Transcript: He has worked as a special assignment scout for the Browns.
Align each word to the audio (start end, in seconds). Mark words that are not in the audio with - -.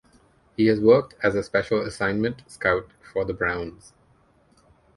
He 0.57 0.65
has 0.65 0.79
worked 0.79 1.13
as 1.21 1.35
a 1.35 1.43
special 1.43 1.81
assignment 1.81 2.41
scout 2.49 2.89
for 3.13 3.23
the 3.23 3.35
Browns. 3.35 3.93